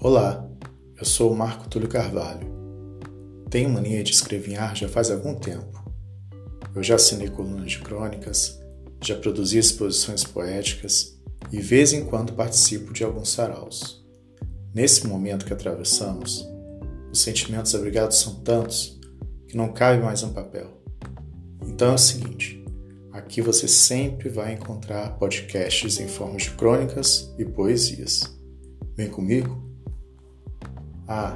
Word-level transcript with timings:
Olá, 0.00 0.48
eu 0.96 1.04
sou 1.04 1.32
o 1.32 1.36
Marco 1.36 1.68
Túlio 1.68 1.88
Carvalho. 1.88 2.46
Tenho 3.50 3.68
mania 3.68 4.04
de 4.04 4.12
escrever 4.12 4.56
já 4.72 4.88
faz 4.88 5.10
algum 5.10 5.34
tempo. 5.34 5.92
Eu 6.72 6.84
já 6.84 6.94
assinei 6.94 7.28
colunas 7.28 7.72
de 7.72 7.80
crônicas, 7.80 8.60
já 9.02 9.16
produzi 9.16 9.58
exposições 9.58 10.22
poéticas 10.22 11.20
e, 11.50 11.60
vez 11.60 11.92
em 11.92 12.04
quando, 12.04 12.32
participo 12.32 12.92
de 12.92 13.02
alguns 13.02 13.30
saraus. 13.30 14.06
Nesse 14.72 15.04
momento 15.04 15.44
que 15.44 15.52
atravessamos, 15.52 16.48
os 17.10 17.20
sentimentos 17.20 17.74
abrigados 17.74 18.18
são 18.18 18.36
tantos 18.36 19.00
que 19.48 19.56
não 19.56 19.72
cabe 19.72 20.00
mais 20.00 20.22
um 20.22 20.32
papel. 20.32 20.80
Então 21.66 21.90
é 21.90 21.94
o 21.94 21.98
seguinte: 21.98 22.64
aqui 23.10 23.42
você 23.42 23.66
sempre 23.66 24.28
vai 24.28 24.52
encontrar 24.52 25.18
podcasts 25.18 25.98
em 25.98 26.06
forma 26.06 26.36
de 26.36 26.52
crônicas 26.52 27.34
e 27.36 27.44
poesias. 27.44 28.22
Vem 28.96 29.10
comigo? 29.10 29.67
Ah, 31.08 31.34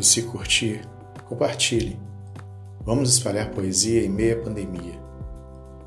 e 0.00 0.04
se 0.04 0.22
curtir, 0.24 0.82
compartilhe. 1.28 1.96
Vamos 2.84 3.14
espalhar 3.14 3.50
poesia 3.50 4.04
em 4.04 4.08
meia 4.08 4.36
pandemia. 4.36 5.00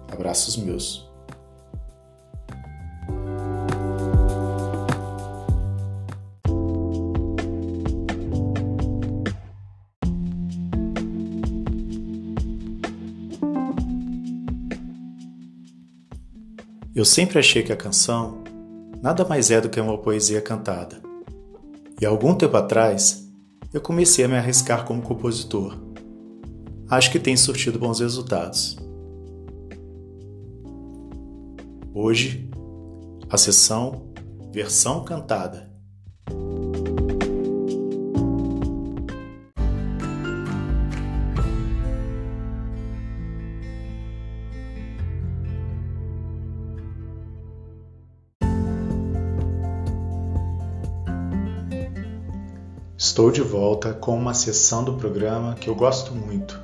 Abraços 0.09 0.55
meus. 0.55 1.05
Eu 16.95 17.03
sempre 17.03 17.37
achei 17.37 17.61
que 17.61 17.73
a 17.73 17.75
canção 17.75 18.41
nada 19.01 19.25
mais 19.25 19.51
é 19.51 19.59
do 19.59 19.69
que 19.69 19.81
uma 19.81 19.97
poesia 19.97 20.41
cantada. 20.41 21.01
E 21.99 22.05
algum 22.05 22.33
tempo 22.33 22.55
atrás, 22.55 23.24
eu 23.75 23.81
comecei 23.81 24.23
a 24.23 24.27
me 24.29 24.37
arriscar 24.37 24.85
como 24.85 25.01
compositor. 25.01 25.77
Acho 26.89 27.11
que 27.11 27.19
tem 27.19 27.35
surtido 27.35 27.77
bons 27.77 27.99
resultados. 27.99 28.77
Hoje, 31.93 32.49
a 33.29 33.37
sessão 33.37 34.13
Versão 34.53 35.03
Cantada. 35.03 35.69
Estou 53.15 53.31
de 53.31 53.39
volta 53.39 53.93
com 53.93 54.17
uma 54.17 54.33
sessão 54.33 54.83
do 54.83 54.95
programa 54.95 55.55
que 55.55 55.69
eu 55.69 55.73
gosto 55.73 56.13
muito, 56.13 56.61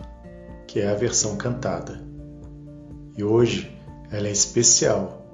que 0.67 0.81
é 0.81 0.89
a 0.89 0.93
versão 0.93 1.37
cantada. 1.37 2.03
E 3.17 3.23
hoje 3.23 3.73
ela 4.11 4.27
é 4.27 4.31
especial, 4.31 5.31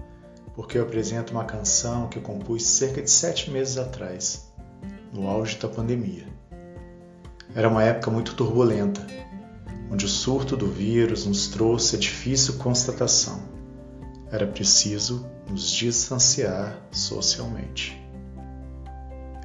porque 0.53 0.77
eu 0.77 0.83
apresento 0.83 1.33
uma 1.33 1.43
canção 1.43 2.07
que 2.07 2.19
compus 2.19 2.61
cerca 2.67 3.01
de 3.01 3.09
sete 3.09 3.49
meses 3.49 3.79
atrás, 3.79 4.53
no 5.11 5.27
auge 5.27 5.57
da 5.57 5.67
pandemia. 5.67 6.27
Era 7.55 7.67
uma 7.67 7.83
época 7.83 8.11
muito 8.11 8.35
turbulenta, 8.35 9.01
onde 9.91 10.05
o 10.05 10.09
surto 10.09 10.55
do 10.55 10.67
vírus 10.67 11.25
nos 11.25 11.47
trouxe 11.47 11.95
a 11.95 11.99
difícil 11.99 12.59
constatação: 12.59 13.41
era 14.31 14.45
preciso 14.45 15.25
nos 15.49 15.71
distanciar 15.71 16.79
socialmente. 16.91 18.06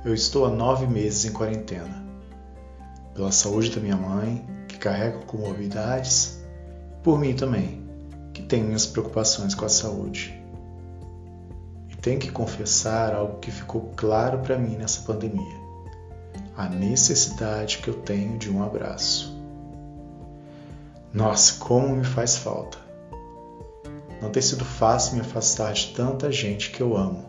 Eu 0.04 0.12
estou 0.12 0.44
há 0.44 0.50
nove 0.50 0.84
meses 0.84 1.24
em 1.24 1.32
quarentena. 1.32 2.04
Pela 3.14 3.30
saúde 3.30 3.70
da 3.70 3.80
minha 3.80 3.96
mãe, 3.96 4.44
que 4.66 4.76
carrega 4.76 5.18
comorbidades, 5.26 6.42
e 6.90 7.02
por 7.04 7.20
mim 7.20 7.36
também, 7.36 7.88
que 8.34 8.42
tenho 8.42 8.66
minhas 8.66 8.84
preocupações 8.84 9.54
com 9.54 9.64
a 9.64 9.68
saúde. 9.68 10.42
E 11.88 11.94
tenho 11.98 12.18
que 12.18 12.32
confessar 12.32 13.14
algo 13.14 13.38
que 13.38 13.52
ficou 13.52 13.92
claro 13.94 14.40
para 14.40 14.58
mim 14.58 14.74
nessa 14.74 15.02
pandemia: 15.02 15.56
a 16.56 16.68
necessidade 16.68 17.78
que 17.78 17.86
eu 17.86 17.94
tenho 17.94 18.36
de 18.38 18.50
um 18.50 18.60
abraço. 18.60 19.40
Nossa, 21.14 21.60
como 21.60 21.94
me 21.94 22.04
faz 22.04 22.36
falta! 22.38 22.76
Não 24.20 24.30
tem 24.30 24.42
sido 24.42 24.64
fácil 24.64 25.14
me 25.14 25.20
afastar 25.20 25.72
de 25.72 25.94
tanta 25.94 26.32
gente 26.32 26.72
que 26.72 26.80
eu 26.80 26.96
amo. 26.96 27.24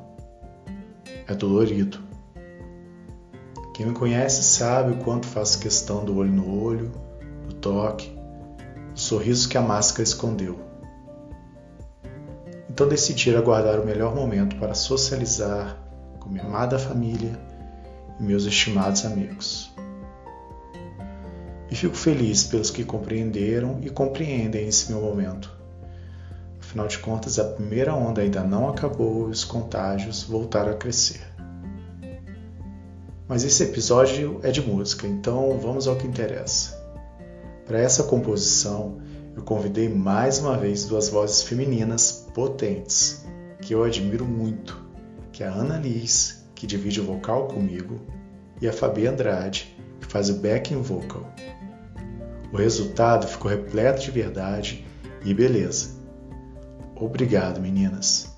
É 1.27 1.35
dolorido 1.35 2.02
quem 3.73 3.87
me 3.87 3.93
conhece 3.93 4.43
sabe 4.43 4.91
o 4.91 4.97
quanto 4.97 5.25
faço 5.25 5.59
questão 5.59 6.05
do 6.05 6.15
olho 6.15 6.31
no 6.31 6.63
olho, 6.63 6.91
do 7.47 7.55
toque, 7.55 8.15
do 8.93 8.99
sorriso 8.99 9.49
que 9.49 9.57
a 9.57 9.61
máscara 9.61 10.03
escondeu. 10.03 10.59
Então 12.69 12.87
decidi 12.87 13.35
aguardar 13.35 13.79
o 13.79 13.85
melhor 13.85 14.15
momento 14.15 14.55
para 14.57 14.75
socializar 14.75 15.77
com 16.19 16.29
minha 16.29 16.43
amada 16.43 16.77
família 16.77 17.39
e 18.19 18.23
meus 18.23 18.45
estimados 18.45 19.05
amigos. 19.05 19.73
E 21.71 21.75
fico 21.75 21.95
feliz 21.95 22.43
pelos 22.43 22.69
que 22.69 22.83
compreenderam 22.83 23.79
e 23.81 23.89
compreendem 23.89 24.67
esse 24.67 24.91
meu 24.91 25.01
momento. 25.01 25.51
Afinal 26.59 26.87
de 26.87 26.99
contas, 26.99 27.39
a 27.39 27.43
primeira 27.43 27.95
onda 27.95 28.21
ainda 28.21 28.43
não 28.43 28.69
acabou 28.69 29.29
e 29.29 29.31
os 29.31 29.43
contágios 29.43 30.23
voltaram 30.23 30.71
a 30.71 30.75
crescer. 30.75 31.32
Mas 33.27 33.43
esse 33.43 33.63
episódio 33.63 34.39
é 34.43 34.51
de 34.51 34.61
música, 34.61 35.07
então 35.07 35.57
vamos 35.57 35.87
ao 35.87 35.95
que 35.95 36.05
interessa. 36.05 36.81
Para 37.65 37.79
essa 37.79 38.03
composição, 38.03 38.97
eu 39.35 39.43
convidei 39.43 39.87
mais 39.87 40.39
uma 40.39 40.57
vez 40.57 40.85
duas 40.85 41.09
vozes 41.09 41.41
femininas 41.41 42.27
potentes, 42.33 43.25
que 43.61 43.73
eu 43.73 43.83
admiro 43.83 44.25
muito, 44.25 44.77
que 45.31 45.43
é 45.43 45.47
a 45.47 45.53
Ana 45.53 45.77
Liz, 45.77 46.45
que 46.53 46.67
divide 46.67 46.99
o 46.99 47.05
vocal 47.05 47.47
comigo, 47.47 48.01
e 48.61 48.67
a 48.67 48.73
Fabi 48.73 49.07
Andrade, 49.07 49.75
que 49.99 50.07
faz 50.07 50.29
o 50.29 50.35
backing 50.35 50.81
vocal. 50.81 51.33
O 52.51 52.57
resultado 52.57 53.27
ficou 53.27 53.49
repleto 53.49 54.01
de 54.01 54.11
verdade 54.11 54.85
e 55.23 55.33
beleza. 55.33 55.89
Obrigado, 56.95 57.59
meninas. 57.59 58.31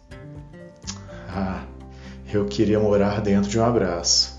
Ah, 1.28 1.66
eu 2.32 2.46
queria 2.46 2.80
morar 2.80 3.22
dentro 3.22 3.50
de 3.50 3.60
um 3.60 3.66
abraço. 3.66 4.35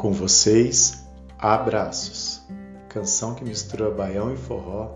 Com 0.00 0.12
vocês, 0.12 1.06
Abraços, 1.38 2.40
canção 2.88 3.34
que 3.34 3.44
mistura 3.44 3.90
baião 3.90 4.32
e 4.32 4.36
forró, 4.38 4.94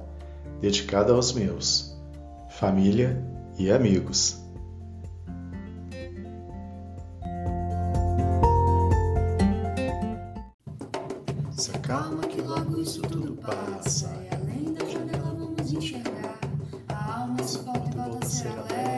dedicada 0.62 1.12
aos 1.12 1.34
meus, 1.34 1.94
família 2.48 3.22
e 3.59 3.70
amigos. 3.70 4.43
Se 11.50 11.70
calma 11.82 12.22
que 12.22 12.41
logo 12.41 12.81
isso 12.81 13.03
tudo 13.03 13.34
passa, 13.43 14.10
e 14.25 14.34
além 14.34 14.72
da 14.72 14.87
janela 14.87 15.34
vamos 15.38 15.70
enxergar, 15.70 16.41
a 16.88 17.20
alma 17.20 17.43
se 17.43 17.59
volta 17.59 17.91
e 17.91 17.94
volta 17.94 18.26
a 18.26 18.31
ser 18.31 18.48
alegre, 18.48 18.94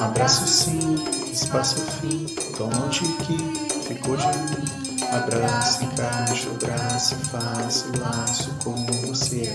Abraço 0.00 0.46
sim 0.46 1.18
espaço 1.32 1.80
fim, 2.00 2.26
tão 2.56 2.68
longe 2.68 3.06
que 3.24 3.38
ficou 3.86 4.16
de 4.16 4.26
mim. 4.26 4.64
Abraço, 5.12 5.84
encaixa 5.84 6.48
o 6.50 6.54
braço, 6.54 7.14
faço 7.16 7.86
laço 7.98 8.50
com 8.62 8.74
você. 9.06 9.54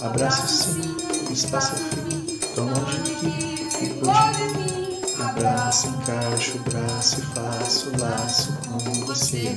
Abraço 0.00 0.46
sim, 0.48 0.96
espaço 1.30 1.74
fim, 1.74 2.38
tão 2.54 2.66
longe 2.66 2.98
que 3.00 3.70
ficou 3.78 4.12
de 4.32 4.44
mim. 4.58 5.00
Abraço, 5.20 5.88
encaixa 5.88 6.52
o 6.56 6.60
braço 6.60 7.20
faço 7.34 7.90
laço 7.98 8.52
com 8.68 9.06
você. 9.06 9.54